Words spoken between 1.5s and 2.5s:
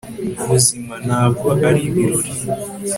ari ibirori